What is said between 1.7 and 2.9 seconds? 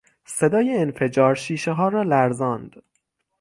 را لرزاند.